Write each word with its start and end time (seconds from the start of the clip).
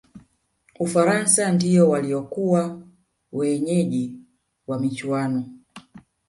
ufaransa 0.79 1.51
ndiyo 1.51 1.89
waliyokuwa 1.89 2.81
waenyeji 3.31 4.15
wa 4.67 4.79
michuano 4.79 5.45